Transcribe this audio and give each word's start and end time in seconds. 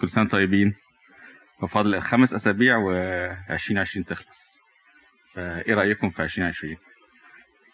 كل 0.00 0.08
سنة 0.08 0.28
طيبين. 0.28 0.74
وفاضل 1.62 2.02
خمس 2.02 2.34
أسابيع 2.34 2.76
و2020 2.78 4.04
تخلص. 4.06 4.58
فإيه 5.34 5.74
رأيكم 5.74 6.10
في 6.10 6.22
2020 6.22 6.76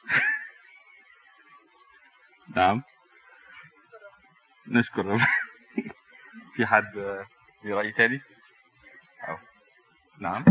نعم. 2.56 2.82
نشكر 4.66 5.06
ربنا. 5.06 5.26
في 6.56 6.66
حد 6.66 6.92
في 7.62 7.72
رأي 7.72 7.92
تاني؟ 7.92 8.20
أو. 9.28 9.36
نعم. 10.20 10.44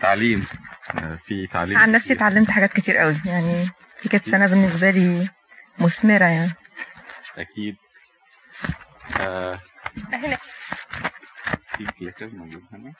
تعليم. 0.00 0.46
في 1.24 1.46
تعليم 1.46 1.78
عن 1.78 1.92
نفسي. 1.92 2.12
اتعلمت 2.12 2.50
حاجات 2.50 2.72
كتير 2.72 2.96
قوي. 2.96 3.16
يعني 3.26 3.64
دي 4.02 4.08
كانت 4.08 4.24
سنة 4.28 4.46
بالنسبة 4.46 4.90
لي 4.90 5.28
مثمرة 5.78 6.24
يعني. 6.24 6.50
أكيد. 7.38 7.74
آه 7.74 7.85
هنا 10.12 10.36
في 11.76 11.84
كليكر 11.98 12.26
موجود 12.34 12.64
هنا 12.72 12.92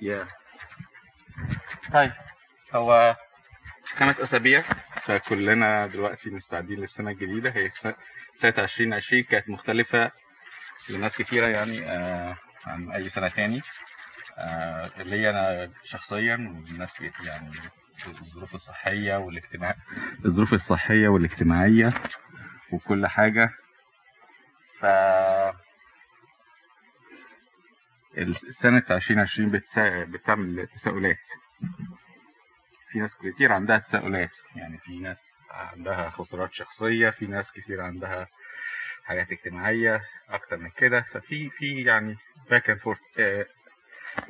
يا. 0.00 0.28
طيب 1.92 2.12
هو 2.74 3.16
خمس 3.84 4.20
أسابيع. 4.20 4.62
فكلنا 5.02 5.86
دلوقتي 5.86 6.30
مستعدين 6.30 6.80
للسنة 6.80 7.10
الجديدة. 7.10 7.50
هي 7.50 7.70
س- 7.70 7.88
سنة 8.34 8.54
2020 8.58 9.22
كانت 9.22 9.50
مختلفة 9.50 10.10
لناس 10.90 11.16
كتيرة 11.16 11.46
يعني 11.46 11.90
آه 11.90 12.36
عن 12.66 12.92
أي 12.92 13.08
سنة 13.08 13.28
تاني. 13.28 13.62
آه 14.38 14.90
اللي 14.98 15.30
أنا 15.30 15.72
شخصيا 15.84 16.34
والناس 16.36 17.00
يعني 17.00 17.50
الظروف 18.06 18.54
الصحية 18.54 19.16
والاجتماع 19.16 19.74
الظروف 20.24 20.54
الصحية 20.54 21.08
والاجتماعية 21.08 21.92
وكل 22.72 23.06
حاجة. 23.06 23.50
ف 24.78 24.84
السنة 28.18 28.82
2020 28.90 29.50
بتسا... 29.50 30.04
بتعمل 30.04 30.66
تساؤلات. 30.66 31.28
في 32.92 32.98
ناس 32.98 33.16
كتير 33.16 33.52
عندها 33.52 33.78
تساؤلات. 33.78 34.36
يعني 34.56 34.78
في 34.78 34.98
ناس 34.98 35.32
عندها 35.50 36.10
خسارات 36.10 36.54
شخصية 36.54 37.10
في 37.10 37.26
ناس 37.26 37.52
كتير 37.52 37.80
عندها 37.80 38.28
حاجات 39.04 39.32
اجتماعية 39.32 40.02
أكتر 40.28 40.56
من 40.56 40.70
كده. 40.70 41.00
ففي 41.12 41.50
في 41.50 41.82
يعني 41.82 42.16
back 42.50 42.70
and 42.70 42.78
forth 42.80 42.98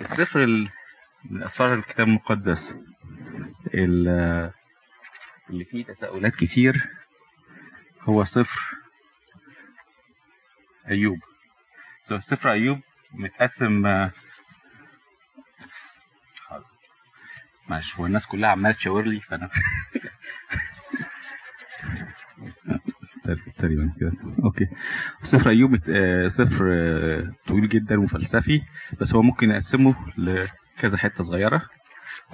السفر 0.00 0.44
ال... 0.44 0.69
من 1.25 1.42
أسفار 1.42 1.75
الكتاب 1.75 2.09
المقدس. 2.09 2.70
ال- 2.72 2.94
اللي 3.75 4.53
فيه 5.64 5.84
تساؤلات 5.84 6.36
كتير 6.36 6.89
هو 8.00 8.25
سفر 8.25 8.61
أيوب. 10.89 11.19
سفر 12.03 12.50
أيوب 12.50 12.81
متقسم. 13.12 14.08
معلش 17.69 17.97
هو 17.97 18.06
الناس 18.06 18.27
كلها 18.27 18.50
عمالة 18.50 18.75
تشاور 18.75 19.05
لي 19.06 19.20
فأنا 19.20 19.50
تقريبا 23.56 23.92
كده. 24.00 24.12
okay. 24.44 24.66
سفر 25.22 25.50
أيوب 25.50 25.78
آه، 25.91 26.28
سفر 26.28 26.69
آه، 26.72 27.33
طويل 27.47 27.69
جدا 27.69 28.00
وفلسفي 28.00 28.62
بس 29.00 29.14
هو 29.14 29.22
ممكن 29.22 29.48
نقسمه 29.48 29.94
لكذا 30.19 30.98
حتة 30.98 31.25
صغيرة. 31.25 31.62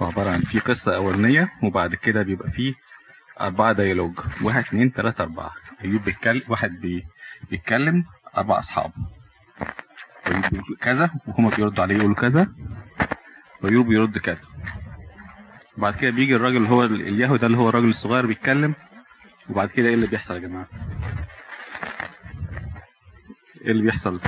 هو 0.01 0.05
عبارة 0.05 0.29
عن 0.29 0.39
في 0.39 0.59
قصة 0.59 0.95
أولانية 0.95 1.53
وبعد 1.63 1.95
كده 1.95 2.21
بيبقى 2.23 2.51
فيه 2.51 2.73
أربعة 3.41 3.71
dialogue 3.73 4.19
واحد 4.41 4.63
اتنين 4.63 4.93
تلاتة 4.93 5.21
أربعة 5.21 5.51
أيوب 5.83 6.03
بيتكلم 6.03 6.41
واحد 6.47 6.71
بي... 6.81 7.05
بيتكلم 7.49 8.05
أربع 8.37 8.59
أصحاب 8.59 8.91
أيوب 10.27 10.43
بيقول 10.51 10.77
كذا 10.81 11.09
وهما 11.27 11.49
بيردوا 11.49 11.83
عليه 11.83 11.95
يقولوا 11.97 12.15
كذا 12.15 12.47
وأيوب 13.61 13.87
بيرد 13.87 14.17
كذا 14.17 14.37
بعد 15.77 15.95
كده 15.95 16.11
بيجي 16.11 16.35
الراجل 16.35 16.57
اللي 16.57 16.69
هو 16.69 16.83
ال- 16.83 17.01
اليهو 17.07 17.35
ده 17.35 17.47
اللي 17.47 17.57
هو 17.57 17.69
الراجل 17.69 17.89
الصغير 17.89 18.25
بيتكلم 18.25 18.73
وبعد 19.49 19.69
كده 19.69 19.87
إيه 19.87 19.93
اللي 19.93 20.07
بيحصل 20.07 20.33
يا 20.35 20.39
جماعة؟ 20.39 20.67
إيه 23.61 23.71
اللي 23.71 23.83
بيحصل؟ 23.83 24.19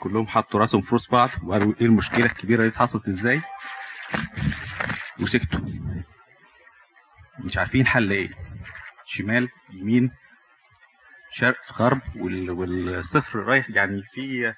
كلهم 0.00 0.26
حطوا 0.26 0.60
راسهم 0.60 0.80
في 0.80 0.94
راس 0.94 1.10
بعض 1.10 1.28
وقالوا 1.44 1.72
إيه 1.80 1.86
المشكلة 1.86 2.26
الكبيرة 2.26 2.66
دي 2.68 2.78
حصلت 2.78 3.08
إزاي؟ 3.08 3.40
وسكتوا. 5.22 5.60
مش 7.38 7.58
عارفين 7.58 7.86
حل 7.86 8.10
إيه. 8.10 8.30
شمال 9.06 9.48
يمين 9.70 10.10
شرق 11.30 11.72
غرب 11.72 12.00
وال... 12.16 12.50
والسفر 12.50 13.38
رايح 13.38 13.70
يعني 13.70 14.02
في 14.02 14.54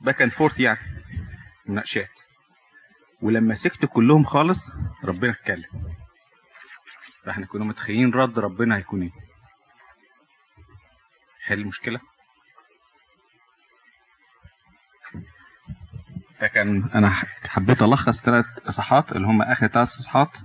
back 0.00 0.22
and 0.22 0.32
forth 0.32 0.60
يعني 0.60 0.78
مناقشات. 1.66 2.20
ولما 3.22 3.54
سكتوا 3.54 3.88
كلهم 3.88 4.24
خالص 4.24 4.70
ربنا 5.04 5.30
اتكلم. 5.32 5.94
فإحنا 7.24 7.46
كنا 7.46 7.64
متخيلين 7.64 8.10
رد 8.10 8.38
ربنا 8.38 8.76
هيكون 8.76 9.02
إيه. 9.02 9.10
حل 11.40 11.60
المشكلة؟ 11.60 12.00
ده 16.40 16.46
كان 16.46 16.90
أنا 16.94 17.10
حبيت 17.44 17.82
ألخص 17.82 18.22
ثلاث 18.22 18.44
إصحاحات 18.68 19.12
اللي 19.12 19.26
هم 19.26 19.42
آخر 19.42 19.66
ثلاث 19.66 19.88
إصحاحات 19.98 20.36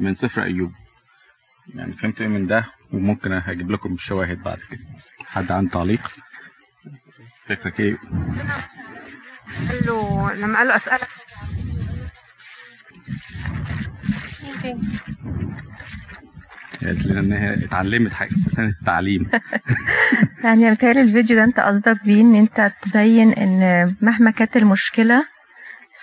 من 0.00 0.14
سفر 0.14 0.42
أيوب. 0.42 0.72
يعني 1.74 1.92
فهمت 1.92 2.20
إيه 2.20 2.28
من 2.28 2.46
ده؟ 2.46 2.64
وممكن 2.92 3.32
هجيب 3.32 3.70
لكم 3.70 3.94
الشواهد 3.94 4.42
بعد 4.42 4.58
كده. 4.70 4.80
حد 5.26 5.52
عنده 5.52 5.70
تعليق؟ 5.70 6.10
فكرك 7.46 7.80
إيه 7.80 7.96
قال 9.68 9.86
له 9.86 10.32
لما 10.32 10.58
قال 10.58 10.68
له 10.68 10.76
أسألك. 10.76 11.08
قالت 16.82 17.06
لنا 17.06 17.20
إن 17.20 17.32
هي 17.32 17.54
اتعلمت 17.64 18.12
حاجة 18.12 18.34
سنة 18.34 18.66
التعليم. 18.66 19.30
يعني 20.44 20.70
متهيألي 20.70 21.00
الفيديو 21.00 21.36
ده 21.36 21.44
انت 21.44 21.60
قصدك 21.60 22.04
بيه 22.04 22.20
ان 22.22 22.34
انت 22.34 22.72
تبين 22.82 23.32
ان 23.32 23.94
مهما 24.00 24.30
كانت 24.30 24.56
المشكلة 24.56 25.24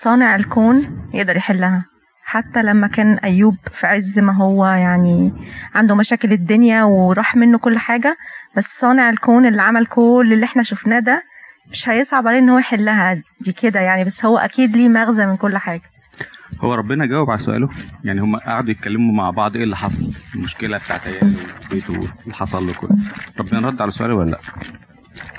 صانع 0.01 0.35
الكون 0.35 1.07
يقدر 1.13 1.35
يحلها. 1.38 1.85
حتى 2.23 2.61
لما 2.63 2.88
كان 2.88 3.13
أيوب 3.13 3.55
في 3.72 3.88
عز 3.88 4.19
ما 4.19 4.33
هو 4.33 4.66
يعني 4.66 5.33
عنده 5.75 5.95
مشاكل 5.95 6.31
الدنيا 6.31 6.83
وراح 6.83 7.35
منه 7.35 7.57
كل 7.57 7.78
حاجة 7.78 8.17
بس 8.55 8.66
صانع 8.79 9.09
الكون 9.09 9.45
اللي 9.45 9.61
عمل 9.61 9.85
كل 9.85 10.29
اللي 10.33 10.45
إحنا 10.45 10.63
شفناه 10.63 10.99
ده 10.99 11.23
مش 11.72 11.89
هيصعب 11.89 12.28
عليه 12.28 12.39
إن 12.39 12.49
هو 12.49 12.57
يحلها. 12.57 13.22
دي 13.41 13.51
كده 13.51 13.79
يعني 13.79 14.03
بس 14.03 14.25
هو 14.25 14.38
أكيد 14.38 14.78
ليه 14.78 14.89
مغزى 14.89 15.25
من 15.25 15.35
كل 15.38 15.57
حاجة. 15.57 15.81
هو 16.61 16.73
ربنا 16.73 17.05
جاوب 17.05 17.29
على 17.31 17.39
سؤاله. 17.39 17.69
يعني 18.03 18.21
هم 18.21 18.35
قعدوا 18.35 18.71
يتكلموا 18.71 19.13
مع 19.15 19.29
بعض 19.29 19.55
إيه 19.55 19.63
اللي 19.63 19.75
حصل 19.77 20.11
المشكلة 20.35 20.77
بتاعت 20.77 21.07
عياله 21.07 21.35
وبيته 21.65 21.95
اللي 21.95 22.33
حصل 22.33 22.67
له 22.67 22.73
كله. 22.73 22.97
ربنا 23.39 23.67
رد 23.67 23.81
على 23.81 23.91
سؤاله 23.91 24.15
ولا 24.15 24.29
لأ؟ 24.31 24.39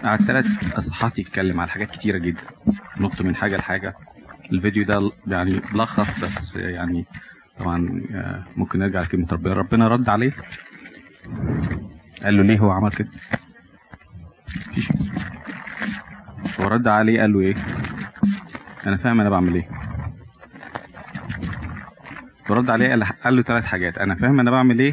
قعد 0.04 0.22
ثلاث 0.22 0.74
اصحاحات 0.78 1.18
يتكلم 1.18 1.60
على 1.60 1.70
حاجات 1.70 1.90
كتيرة 1.90 2.18
جدا. 2.18 2.42
نط 3.00 3.22
من 3.22 3.36
حاجة 3.36 3.56
لحاجة. 3.56 3.94
الفيديو 4.52 4.84
ده 4.84 5.10
يعني 5.26 5.60
ملخص 5.72 6.24
بس 6.24 6.56
يعني 6.56 7.06
طبعا 7.58 8.02
آه، 8.14 8.44
ممكن 8.56 8.78
نرجع 8.78 9.00
لكلمة 9.00 9.26
ربنا. 9.32 9.54
ربنا 9.54 9.88
رد 9.88 10.08
عليه. 10.08 10.32
قال 12.24 12.36
له 12.36 12.42
ليه 12.42 12.58
هو 12.58 12.70
عمل 12.70 12.90
كده؟ 12.90 13.08
مفيش. 14.56 14.88
هو 16.60 16.64
رد 16.64 16.88
عليه 16.88 17.20
قال 17.20 17.32
له 17.32 17.40
إيه؟ 17.40 17.54
أنا 18.86 18.96
فاهم 18.96 19.20
أنا 19.20 19.30
بعمل 19.30 19.54
إيه. 19.54 19.79
ورد 22.50 22.70
عليه 22.70 22.88
قال 22.88 23.04
قال 23.04 23.36
له 23.36 23.42
ثلاث 23.42 23.64
حاجات. 23.64 23.98
أنا 23.98 24.14
فاهم 24.14 24.40
أنا 24.40 24.50
بعمل 24.50 24.78
إيه. 24.78 24.92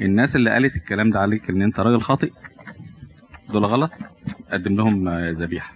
الناس 0.00 0.36
اللي 0.36 0.50
قالت 0.50 0.76
الكلام 0.76 1.10
ده 1.10 1.20
عليك 1.20 1.50
إن 1.50 1.62
أنت 1.62 1.80
راجل 1.80 2.00
خاطئ 2.00 2.32
دول 3.48 3.64
غلط 3.64 3.92
قدم 4.52 4.76
لهم 4.76 5.08
ذبيحة. 5.18 5.72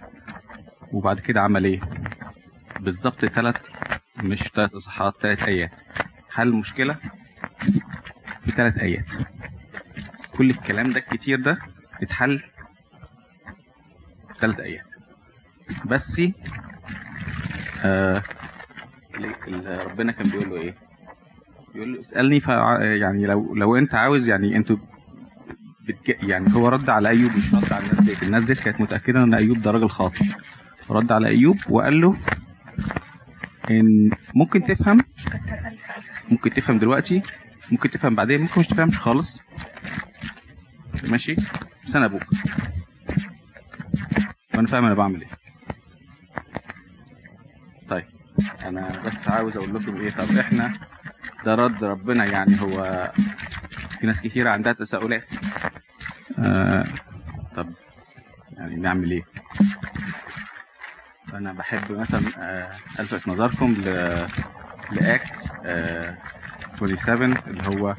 وبعد 0.91 1.19
كده 1.19 1.41
عمل 1.41 1.65
إيه؟ 1.65 1.79
بالظبط 2.79 3.25
ثلاث 3.25 3.55
مش 4.23 4.39
ثلاث 4.43 4.73
إصحاحات 4.75 5.17
ثلاث 5.21 5.43
آيات. 5.43 5.81
حل 6.29 6.47
المشكلة 6.47 6.95
في 8.39 8.51
ثلاث 8.51 8.79
آيات. 8.79 9.05
كل 10.31 10.49
الكلام 10.49 10.87
ده 10.87 10.99
الكتير 10.99 11.39
ده 11.41 11.57
اتحل 12.01 12.41
ثلاث 14.39 14.59
آيات. 14.59 14.85
بس 15.85 16.21
آه 17.83 18.23
ربنا 19.85 20.11
كان 20.11 20.29
بيقول 20.29 20.49
له 20.49 20.55
إيه؟ 20.55 20.90
بيقول 21.73 21.93
له 21.93 21.99
اسألني 21.99 22.39
فع 22.39 22.83
يعني 22.83 23.25
لو 23.25 23.55
لو 23.55 23.75
أنت 23.77 23.95
عاوز 23.95 24.29
يعني 24.29 24.55
أنتوا 24.57 24.77
بتج... 25.87 26.15
يعني 26.29 26.53
هو 26.55 26.67
رد 26.67 26.89
على 26.89 27.09
أيوب 27.09 27.31
مش 27.31 27.53
رد 27.53 27.73
على 27.73 27.83
الناس 27.83 27.99
ديت. 27.99 28.23
الناس 28.23 28.43
ديت 28.43 28.59
كانت 28.59 28.81
متأكدة 28.81 29.23
إن 29.23 29.33
أيوب 29.33 29.61
ده 29.61 29.71
راجل 29.71 29.89
خاطئ. 29.89 30.25
رد 30.89 31.11
على 31.11 31.27
أيوب 31.27 31.57
وقال 31.69 32.01
له 32.01 32.17
إن 33.71 34.09
ممكن 34.35 34.63
تفهم 34.63 34.97
ممكن 36.29 36.49
تفهم 36.49 36.79
دلوقتي 36.79 37.21
ممكن 37.71 37.89
تفهم 37.89 38.15
بعدين 38.15 38.41
ممكن 38.41 38.59
مش 38.61 38.67
تفهمش 38.67 38.97
خالص. 38.99 39.39
ماشي؟ 41.09 41.35
بس 41.87 41.95
أنا 41.95 42.05
أبوك. 42.05 42.23
وأنا 44.55 44.67
فاهم 44.67 44.85
أنا 44.85 44.93
بعمل 44.93 45.21
إيه. 45.21 45.29
طيب 47.89 48.05
أنا 48.63 48.87
بس 49.05 49.27
عاوز 49.27 49.57
أقول 49.57 49.75
لكم 49.75 49.95
إيه. 50.01 50.09
طب 50.11 50.37
إحنا 50.37 50.73
ده 51.45 51.55
رد 51.55 51.83
ربنا 51.83 52.25
يعني 52.25 52.61
هو 52.61 53.11
في 53.99 54.07
ناس 54.07 54.21
كتيرة 54.21 54.49
عندها 54.49 54.73
تساؤلات. 54.73 55.25
آه 56.39 56.85
طب 57.55 57.73
يعني 58.51 58.75
نعمل 58.75 59.11
إيه؟ 59.11 59.23
أنا 61.33 61.53
بحب 61.53 61.91
مثلا 61.91 62.21
آه 62.39 62.71
ألفت 62.99 63.27
نظركم 63.27 63.71
ل 63.71 63.85
لأكت 64.91 65.51
آه 65.65 66.17
27 66.79 67.37
اللي 67.47 67.67
هو 67.67 67.95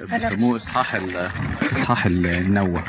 بيسموه 0.00 0.56
إصحاح 0.56 0.94
ال- 0.94 1.30
إصحاح 1.72 2.06
ال- 2.06 2.26
النوة 2.26 2.84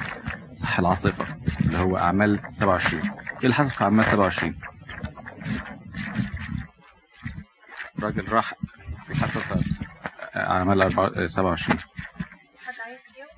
إصحاح 0.53 0.79
العاصفة 0.79 1.25
اللي 1.65 1.77
هو 1.77 1.97
أعمال 1.97 2.39
27 2.51 3.01
إيه 3.03 3.09
اللي 3.43 3.53
حصل 3.55 3.69
في 3.71 3.83
أعمال 3.83 4.05
27 4.05 4.55
راجل 7.99 8.31
راح 8.31 8.53
اعمال 10.39 10.83
أربعة- 10.91 11.25
27 11.25 11.77
حد 12.59 12.73
عايز 12.85 12.99
يجاوب؟ 13.15 13.29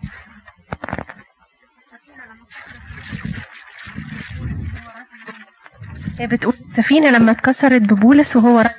هي 6.19 6.27
بتقول 6.27 6.53
السفينة 6.53 7.11
لما 7.17 7.31
اتكسرت 7.31 7.81
ببولس 7.93 8.35
وهو 8.35 8.59
رايح 8.59 8.75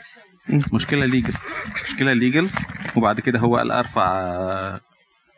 مشكلة 0.73 1.07
legal. 1.07 1.35
مشكلة 1.85 2.13
legal. 2.13 2.49
وبعد 2.97 3.21
كده 3.21 3.39
هو 3.39 3.57
قال 3.57 3.71
أرفع 3.71 4.13
آه، 4.21 4.81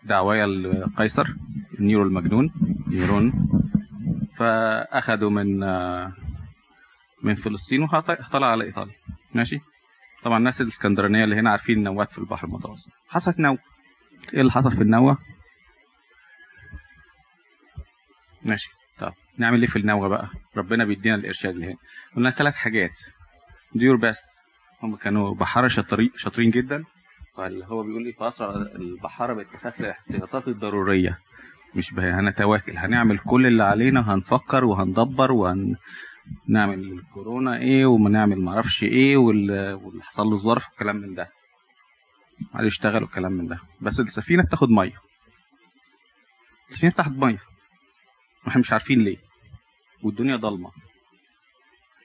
دعوايا 0.02 0.46
لقيصر 0.46 1.26
نيرو 1.80 2.02
المجنون 2.02 2.50
نيرون. 2.88 3.48
فاخدوا 4.38 5.30
من 5.30 5.62
آه، 5.62 6.12
من 7.22 7.34
فلسطين 7.34 7.82
وطلع 7.82 8.46
على 8.46 8.64
إيطاليا. 8.64 8.94
ماشي؟ 9.34 9.60
طبعا 10.24 10.38
الناس 10.38 10.60
الإسكندرانية 10.60 11.24
اللي 11.24 11.36
هنا 11.36 11.50
عارفين 11.50 11.78
النوات 11.78 12.12
في 12.12 12.18
البحر 12.18 12.46
المتوسط. 12.46 12.90
حصلت 13.08 13.38
نوة. 13.40 13.58
إيه 14.34 14.40
اللي 14.40 14.52
حصل 14.52 14.72
في 14.72 14.82
النوة؟ 14.82 15.18
ماشي. 18.42 18.70
طب 18.98 19.12
نعمل 19.38 19.60
إيه 19.60 19.66
في 19.68 19.76
النوة 19.78 20.08
بقى؟ 20.08 20.28
ربنا 20.56 20.84
بيدينا 20.84 21.14
الإرشاد 21.14 21.54
اللي 21.54 21.66
هنا 21.66 21.76
قلنا 22.16 22.30
ثلاث 22.30 22.54
حاجات. 22.54 23.00
Your 23.76 24.00
best. 24.00 24.34
هم 24.82 24.96
كانوا 24.96 25.34
بحارة 25.34 25.68
شاطرين 25.68 26.10
شاطرين 26.16 26.50
جدا. 26.50 26.84
فاللي 27.36 27.64
هو 27.66 27.82
بيقول 27.82 28.04
لي 28.04 28.12
في 28.12 28.28
أسرع 28.28 28.50
البحارة 28.54 29.34
بتتخذ 29.34 29.84
الاحتياطات 29.84 30.48
الضرورية. 30.48 31.18
مش 31.74 31.94
هنتواكل. 31.94 32.78
هنعمل 32.78 33.18
كل 33.18 33.46
اللي 33.46 33.62
علينا. 33.62 34.00
وهنفكر 34.00 34.64
وهندبر 34.64 35.32
وهنعمل 36.48 36.92
الكورونا 36.92 37.58
إيه 37.58 37.86
وما 37.86 38.10
نعمل 38.10 38.40
معرفش 38.40 38.82
إيه 38.82 39.16
وال- 39.16 39.72
واللي 39.74 40.02
حصل 40.04 40.26
له 40.26 40.36
ظرف 40.36 40.68
وكلام 40.72 40.96
من 40.96 41.14
ده. 41.14 41.30
قاعد 42.52 42.64
يشتغل 42.66 43.02
وكلام 43.02 43.32
من 43.32 43.46
ده. 43.46 43.58
بس 43.80 44.00
السفينة 44.00 44.42
بتاخد 44.42 44.70
مية. 44.70 45.00
السفينة 46.70 46.92
بتاخد 46.92 47.18
مية. 47.18 47.38
وإحنا 48.46 48.60
مش 48.60 48.72
عارفين 48.72 49.00
ليه. 49.04 49.16
والدنيا 50.02 50.36
ضلمة. 50.36 50.70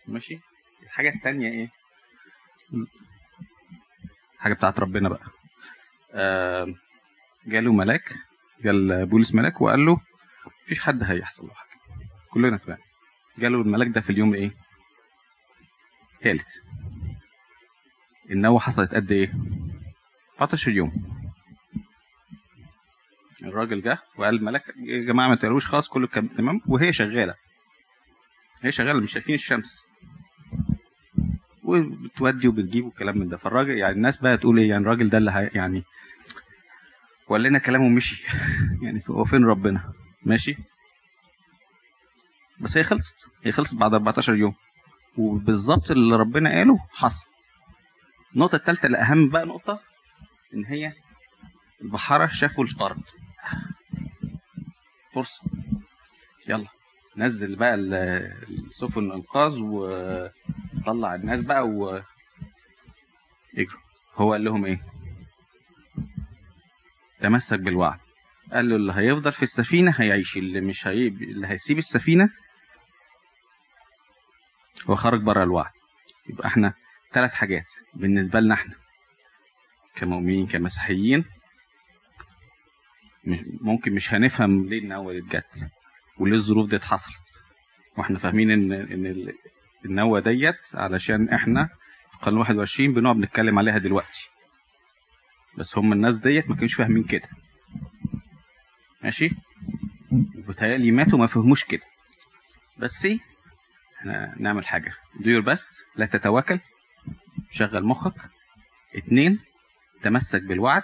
ماشي؟ 0.07 0.39
الحاجة 0.83 1.09
التانية 1.09 1.49
إيه؟ 1.51 1.69
حاجة 4.37 4.53
بتاعت 4.53 4.79
ربنا 4.79 5.09
بقى. 5.09 5.25
آه 6.13 6.73
جاله 7.45 7.73
ملاك 7.73 8.15
جال 8.63 9.05
بولس 9.05 9.35
ملاك 9.35 9.61
وقال 9.61 9.85
له 9.85 9.97
مفيش 10.63 10.79
حد 10.79 11.03
هيحصل 11.03 11.47
له 11.47 11.53
حاجة. 11.53 11.69
كلنا 12.29 12.57
تمام. 12.57 12.77
جاله 13.39 13.61
الملاك 13.61 13.87
ده 13.87 14.01
في 14.01 14.09
اليوم 14.09 14.33
إيه؟ 14.33 14.51
تالت. 16.21 16.63
النوة 18.31 18.59
حصلت 18.59 18.95
قد 18.95 19.11
إيه؟ 19.11 19.33
14 20.41 20.71
يوم. 20.71 21.19
الراجل 23.43 23.81
جه 23.81 23.99
وقال 24.17 24.35
الملاك 24.35 24.63
يا 24.77 25.03
جماعة 25.05 25.27
ما 25.27 25.35
تقلقوش 25.35 25.67
خلاص 25.67 25.87
كله 25.87 26.07
كان 26.07 26.33
تمام. 26.33 26.61
وهي 26.67 26.93
شغالة. 26.93 27.35
هي 28.61 28.71
شغالة 28.71 28.99
مش 28.99 29.11
شايفين 29.11 29.35
الشمس. 29.35 29.83
وبتودي 31.63 32.47
وبتجيب 32.47 32.85
والكلام 32.85 33.17
من 33.17 33.29
ده. 33.29 33.37
فالراجل 33.37 33.77
يعني 33.77 33.95
الناس 33.95 34.21
بقى 34.21 34.37
تقول 34.37 34.59
إيه؟ 34.59 34.69
يعني 34.69 34.83
الراجل 34.83 35.09
ده 35.09 35.17
اللي 35.17 35.31
هي 35.31 35.49
يعني 35.53 35.83
وقال 37.27 37.43
لنا 37.43 37.59
كلامه 37.59 37.85
ومشي. 37.85 38.23
يعني 38.83 39.01
هو 39.09 39.25
فين 39.25 39.45
ربنا؟ 39.45 39.93
ماشي؟ 40.23 40.57
بس 42.59 42.77
هي 42.77 42.83
خلصت. 42.83 43.27
هي 43.43 43.51
خلصت 43.51 43.75
بعد 43.75 43.93
14 43.93 44.35
يوم. 44.35 44.55
وبالظبط 45.17 45.91
اللي 45.91 46.15
ربنا 46.15 46.49
قاله 46.49 46.79
حصل. 46.91 47.25
النقطة 48.35 48.55
الثالثة 48.55 48.87
الأهم 48.87 49.29
بقى 49.29 49.45
نقطة 49.45 49.81
إن 50.53 50.65
هي 50.65 50.93
البحارة 51.81 52.25
شافوا 52.27 52.63
الأرض 52.63 53.01
فرصة. 55.13 55.41
يلا. 56.49 56.67
نزل 57.17 57.55
بقى 57.55 57.75
ال- 57.75 57.93
السفن 58.49 59.01
الإنقاذ 59.05 59.59
وطلع 59.61 61.15
الناس 61.15 61.39
بقى 61.39 61.67
و 61.67 62.01
يجروا 63.53 63.81
هو 64.15 64.31
قال 64.31 64.43
لهم 64.43 64.65
إيه؟ 64.65 64.81
تمسك 67.19 67.59
بالوعد. 67.59 67.99
قال 68.53 68.69
له 68.69 68.75
اللي 68.75 68.93
هيفضل 68.93 69.31
في 69.31 69.43
السفينة 69.43 69.93
هيعيش. 69.97 70.37
اللي 70.37 70.61
مش 70.61 70.87
هي... 70.87 71.07
اللي 71.07 71.47
هيسيب 71.47 71.77
السفينة 71.77 72.29
هو 74.87 74.95
خرج 74.95 75.21
بره 75.21 75.43
الوعد. 75.43 75.71
يبقى 76.29 76.47
إحنا 76.47 76.73
ثلاث 77.13 77.33
حاجات 77.33 77.65
بالنسبة 77.93 78.39
لنا 78.39 78.53
إحنا. 78.53 78.75
كمؤمنين 79.95 80.47
كمسيحيين 80.47 81.25
مش 83.25 83.39
ممكن 83.61 83.93
مش 83.93 84.13
هنفهم 84.13 84.65
ليه 84.69 84.79
النوة 84.79 85.17
اتجت 85.17 85.69
وليه 86.17 86.35
الظروف 86.35 86.69
دي 86.69 86.79
حصلت 86.79 87.39
وإحنا 87.97 88.19
فاهمين 88.19 88.51
ان 88.51 88.71
إن 88.73 89.05
ال- 89.05 89.35
النوة 89.85 90.19
ديت 90.19 90.59
علشان 90.73 91.29
إحنا 91.29 91.69
في 92.11 92.17
قانون 92.21 92.39
21 92.39 92.93
بنقعد 92.93 93.17
نتكلم 93.17 93.59
عليها 93.59 93.77
دلوقتي. 93.77 94.29
بس 95.57 95.77
هم 95.77 95.93
الناس 95.93 96.17
ديت 96.17 96.49
ما 96.49 96.55
كانوش 96.55 96.73
فاهمين 96.73 97.03
كده. 97.03 97.29
ماشي؟ 99.03 99.29
وبتهيألي 100.37 100.91
ماتوا 100.91 101.19
ما 101.19 101.27
فهموش 101.27 101.63
كده. 101.65 101.83
بس؟ 102.77 103.07
إحنا 103.99 104.35
نعمل 104.37 104.67
حاجة. 104.67 104.91
Do 105.17 105.25
your 105.25 105.45
best. 105.45 105.67
لا 105.95 106.05
تتواكل 106.05 106.59
شغل 107.51 107.83
مخك. 107.83 108.29
اتنين 108.95 109.39
تمسك 110.01 110.41
بالوعد. 110.43 110.83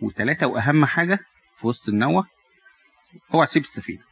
وتلاتة 0.00 0.46
وأهم 0.46 0.84
حاجة 0.86 1.18
في 1.54 1.66
وسط 1.66 1.88
النوة 1.88 2.26
اوعى 3.34 3.46
تسيب 3.46 3.62
السفينة. 3.62 4.02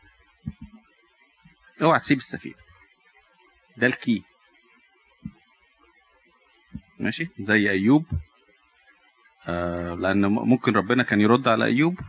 اوعى 1.82 2.00
تسيب 2.00 2.18
السفينة. 2.18 2.54
ده 3.76 3.86
الكي. 3.86 4.22
ماشي؟ 7.00 7.28
زي 7.40 7.70
أيوب. 7.70 8.06
آه 9.46 9.94
لأن 9.94 10.26
م- 10.26 10.48
ممكن 10.48 10.72
ربنا 10.76 11.02
كان 11.02 11.20
يرد 11.20 11.48
على 11.48 11.64
أيوب 11.64 12.00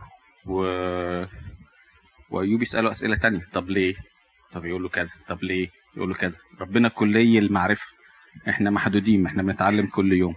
و... 0.46 0.60
وأيوب 2.30 2.62
يسأله 2.62 2.90
أسئلة 2.90 3.16
تانية. 3.16 3.48
طب 3.52 3.70
ليه؟ 3.70 3.94
طب 4.56 4.64
يقول 4.64 4.82
له 4.82 4.88
كذا 4.88 5.14
طب 5.28 5.42
ليه؟ 5.42 5.70
يقول 5.96 6.08
له 6.08 6.14
كذا. 6.14 6.38
ربنا 6.60 6.88
كلي 6.88 7.38
المعرفة. 7.38 7.86
إحنا 8.48 8.70
محدودين 8.70 9.26
إحنا 9.26 9.42
بنتعلم 9.42 9.86
كل 9.86 10.12
يوم. 10.12 10.34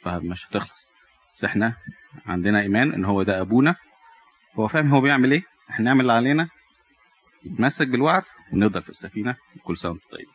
فمش 0.00 0.46
هتخلص 0.46 0.92
بس 1.34 1.44
إحنا 1.44 1.76
عندنا 2.26 2.60
إيمان 2.60 2.92
إن 2.92 3.04
هو 3.04 3.22
ده 3.22 3.40
أبونا. 3.40 3.76
هو 4.54 4.68
فاهم 4.68 4.88
هو 4.94 5.00
بيعمل 5.00 5.32
إيه؟ 5.32 5.42
إحنا 5.70 5.84
نعمل 5.84 6.00
اللي 6.00 6.12
علينا. 6.12 6.48
نتمسك 7.46 7.88
بالوعد 7.88 8.22
ونفضل 8.52 8.82
في 8.82 8.90
السفينة. 8.90 9.36
كل 9.62 9.76
سنة 9.76 9.90
وأنتم 9.92 10.06
طيبين 10.10 10.34